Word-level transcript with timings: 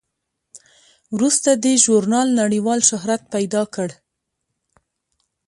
وروسته 1.15 1.49
دې 1.63 1.73
ژورنال 1.83 2.29
نړیوال 2.41 2.79
شهرت 2.89 3.21
پیدا 3.33 3.63
کړ. 3.73 3.89